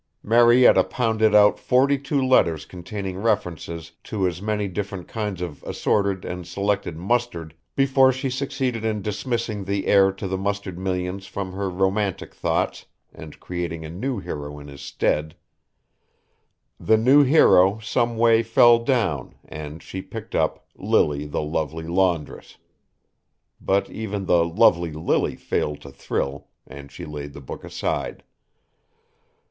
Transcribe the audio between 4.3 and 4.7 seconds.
many